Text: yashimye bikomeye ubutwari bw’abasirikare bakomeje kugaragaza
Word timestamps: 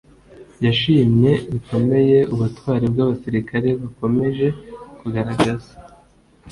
yashimye 0.65 1.31
bikomeye 1.51 2.17
ubutwari 2.33 2.85
bw’abasirikare 2.93 3.69
bakomeje 3.81 4.47
kugaragaza 4.99 5.71